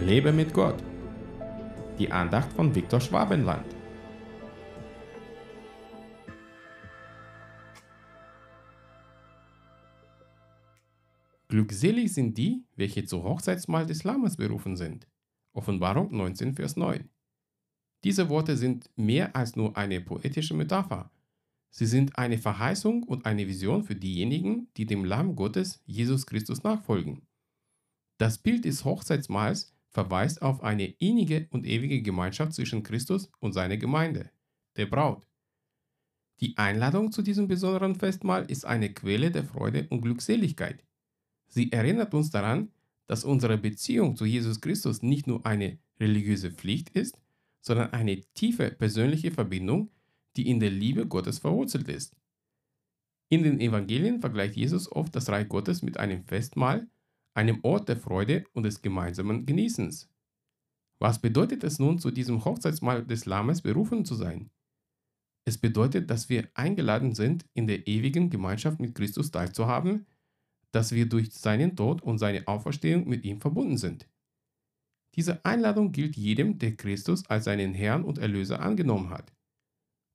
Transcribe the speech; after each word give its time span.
Lebe 0.00 0.32
mit 0.32 0.52
Gott. 0.52 0.82
Die 1.98 2.10
Andacht 2.10 2.52
von 2.52 2.74
Viktor 2.74 3.00
Schwabenland. 3.00 3.64
Glückselig 11.48 12.12
sind 12.12 12.36
die, 12.36 12.64
welche 12.74 13.04
zur 13.04 13.22
Hochzeitsmahl 13.22 13.86
des 13.86 14.02
Lammes 14.02 14.36
berufen 14.36 14.76
sind. 14.76 15.06
Offenbarung 15.52 16.14
19, 16.14 16.54
Vers 16.54 16.76
9. 16.76 17.08
Diese 18.02 18.28
Worte 18.28 18.56
sind 18.56 18.90
mehr 18.96 19.34
als 19.36 19.54
nur 19.54 19.76
eine 19.76 20.00
poetische 20.00 20.54
Metapher. 20.54 21.12
Sie 21.70 21.86
sind 21.86 22.18
eine 22.18 22.38
Verheißung 22.38 23.04
und 23.04 23.24
eine 23.26 23.46
Vision 23.46 23.84
für 23.84 23.94
diejenigen, 23.94 24.68
die 24.76 24.86
dem 24.86 25.04
Lamm 25.04 25.36
Gottes, 25.36 25.80
Jesus 25.86 26.26
Christus, 26.26 26.64
nachfolgen. 26.64 27.22
Das 28.18 28.38
Bild 28.38 28.64
des 28.64 28.84
Hochzeitsmahls 28.84 29.73
verweist 29.94 30.42
auf 30.42 30.62
eine 30.62 30.86
innige 30.86 31.46
und 31.50 31.64
ewige 31.64 32.02
Gemeinschaft 32.02 32.52
zwischen 32.52 32.82
Christus 32.82 33.30
und 33.38 33.52
seiner 33.52 33.76
Gemeinde, 33.76 34.30
der 34.76 34.86
Braut. 34.86 35.26
Die 36.40 36.58
Einladung 36.58 37.12
zu 37.12 37.22
diesem 37.22 37.46
besonderen 37.46 37.94
Festmahl 37.94 38.44
ist 38.50 38.66
eine 38.66 38.92
Quelle 38.92 39.30
der 39.30 39.44
Freude 39.44 39.86
und 39.88 40.02
Glückseligkeit. 40.02 40.84
Sie 41.46 41.70
erinnert 41.70 42.12
uns 42.12 42.30
daran, 42.30 42.72
dass 43.06 43.22
unsere 43.22 43.56
Beziehung 43.56 44.16
zu 44.16 44.24
Jesus 44.24 44.60
Christus 44.60 45.02
nicht 45.02 45.28
nur 45.28 45.46
eine 45.46 45.78
religiöse 46.00 46.50
Pflicht 46.50 46.90
ist, 46.90 47.20
sondern 47.60 47.92
eine 47.92 48.20
tiefe 48.34 48.70
persönliche 48.72 49.30
Verbindung, 49.30 49.90
die 50.36 50.48
in 50.48 50.58
der 50.58 50.70
Liebe 50.70 51.06
Gottes 51.06 51.38
verwurzelt 51.38 51.88
ist. 51.88 52.16
In 53.28 53.44
den 53.44 53.60
Evangelien 53.60 54.20
vergleicht 54.20 54.56
Jesus 54.56 54.90
oft 54.90 55.14
das 55.14 55.28
Reich 55.28 55.48
Gottes 55.48 55.82
mit 55.82 55.98
einem 55.98 56.24
Festmahl, 56.24 56.88
einem 57.34 57.60
Ort 57.62 57.88
der 57.88 57.96
Freude 57.96 58.44
und 58.52 58.62
des 58.62 58.80
gemeinsamen 58.80 59.44
Genießens. 59.44 60.08
Was 61.00 61.20
bedeutet 61.20 61.64
es 61.64 61.78
nun, 61.78 61.98
zu 61.98 62.10
diesem 62.10 62.44
Hochzeitsmahl 62.44 63.04
des 63.04 63.26
Lammes 63.26 63.62
berufen 63.62 64.04
zu 64.04 64.14
sein? 64.14 64.50
Es 65.44 65.58
bedeutet, 65.58 66.08
dass 66.08 66.28
wir 66.28 66.48
eingeladen 66.54 67.14
sind, 67.14 67.44
in 67.52 67.66
der 67.66 67.86
ewigen 67.86 68.30
Gemeinschaft 68.30 68.80
mit 68.80 68.94
Christus 68.94 69.30
teilzuhaben, 69.30 70.06
dass 70.72 70.92
wir 70.92 71.06
durch 71.06 71.32
seinen 71.32 71.76
Tod 71.76 72.02
und 72.02 72.18
seine 72.18 72.48
Auferstehung 72.48 73.06
mit 73.06 73.24
ihm 73.24 73.40
verbunden 73.40 73.76
sind. 73.76 74.08
Diese 75.14 75.44
Einladung 75.44 75.92
gilt 75.92 76.16
jedem, 76.16 76.58
der 76.58 76.76
Christus 76.76 77.28
als 77.28 77.44
seinen 77.44 77.74
Herrn 77.74 78.04
und 78.04 78.18
Erlöser 78.18 78.60
angenommen 78.60 79.10
hat. 79.10 79.32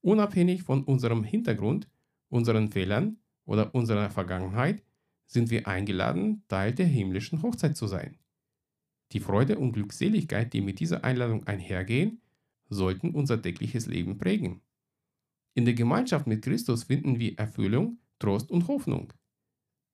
Unabhängig 0.02 0.64
von 0.64 0.84
unserem 0.84 1.24
Hintergrund, 1.24 1.88
unseren 2.30 2.72
Fehlern 2.72 3.18
oder 3.46 3.74
unserer 3.74 4.10
Vergangenheit 4.10 4.84
sind 5.30 5.52
wir 5.52 5.68
eingeladen, 5.68 6.44
Teil 6.48 6.74
der 6.74 6.88
himmlischen 6.88 7.44
Hochzeit 7.44 7.78
zu 7.78 7.86
sein. 7.86 8.18
Die 9.12 9.20
Freude 9.20 9.60
und 9.60 9.74
Glückseligkeit, 9.74 10.54
die 10.54 10.62
mit 10.62 10.80
dieser 10.80 11.04
Einladung 11.04 11.46
einhergehen, 11.46 12.22
sollten 12.68 13.12
unser 13.12 13.42
tägliches 13.42 13.86
Leben 13.86 14.18
prägen. 14.18 14.62
In 15.54 15.66
der 15.66 15.76
Gemeinschaft 15.76 16.26
mit 16.26 16.44
Christus 16.44 16.84
finden 16.84 17.20
wir 17.20 17.38
Erfüllung, 17.38 18.00
Trost 18.18 18.52
und 18.52 18.68
Hoffnung. 18.68 19.14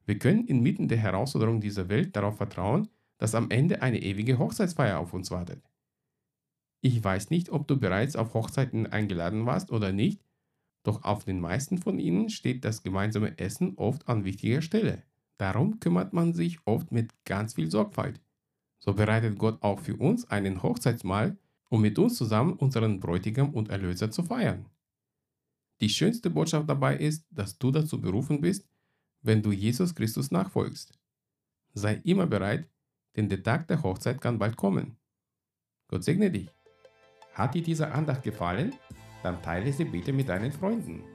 Wir 0.05 0.17
können 0.19 0.47
inmitten 0.47 0.87
der 0.87 0.97
Herausforderungen 0.97 1.61
dieser 1.61 1.89
Welt 1.89 2.15
darauf 2.15 2.37
vertrauen, 2.37 2.89
dass 3.17 3.35
am 3.35 3.49
Ende 3.49 3.81
eine 3.81 4.01
ewige 4.01 4.37
Hochzeitsfeier 4.37 4.99
auf 4.99 5.13
uns 5.13 5.31
wartet. 5.31 5.63
Ich 6.81 7.03
weiß 7.03 7.29
nicht, 7.29 7.49
ob 7.49 7.67
du 7.67 7.77
bereits 7.77 8.15
auf 8.15 8.33
Hochzeiten 8.33 8.87
eingeladen 8.87 9.45
warst 9.45 9.71
oder 9.71 9.91
nicht, 9.91 10.21
doch 10.83 11.03
auf 11.03 11.25
den 11.25 11.39
meisten 11.39 11.77
von 11.77 11.99
ihnen 11.99 12.29
steht 12.29 12.63
das 12.63 12.83
gemeinsame 12.83 13.37
Essen 13.39 13.73
oft 13.75 14.07
an 14.07 14.23
wichtiger 14.23 14.61
Stelle. 14.61 15.03
Darum 15.37 15.79
kümmert 15.79 16.13
man 16.13 16.33
sich 16.33 16.59
oft 16.65 16.91
mit 16.91 17.11
ganz 17.25 17.55
viel 17.55 17.69
Sorgfalt. 17.69 18.21
So 18.79 18.93
bereitet 18.93 19.37
Gott 19.37 19.61
auch 19.63 19.79
für 19.79 19.95
uns 19.97 20.29
einen 20.29 20.63
Hochzeitsmahl, 20.63 21.37
um 21.69 21.81
mit 21.81 21.97
uns 21.99 22.15
zusammen 22.15 22.53
unseren 22.53 22.99
Bräutigam 22.99 23.53
und 23.53 23.69
Erlöser 23.69 24.11
zu 24.11 24.23
feiern. 24.23 24.65
Die 25.81 25.89
schönste 25.89 26.29
Botschaft 26.29 26.69
dabei 26.69 26.95
ist, 26.97 27.25
dass 27.31 27.57
du 27.57 27.71
dazu 27.71 27.99
berufen 27.99 28.39
bist, 28.39 28.65
wenn 29.21 29.41
du 29.41 29.51
Jesus 29.51 29.93
Christus 29.93 30.31
nachfolgst. 30.31 30.97
Sei 31.73 31.95
immer 32.03 32.27
bereit, 32.27 32.69
denn 33.15 33.27
der 33.27 33.43
Tag 33.43 33.67
der 33.67 33.83
Hochzeit 33.83 34.21
kann 34.21 34.37
bald 34.37 34.55
kommen. 34.55 34.97
Gott 35.87 36.03
segne 36.03 36.31
dich. 36.31 36.49
Hat 37.33 37.53
dir 37.53 37.63
diese 37.63 37.91
Andacht 37.91 38.23
gefallen? 38.23 38.73
Dann 39.23 39.41
teile 39.41 39.73
sie 39.73 39.85
bitte 39.85 40.13
mit 40.13 40.29
deinen 40.29 40.51
Freunden. 40.51 41.14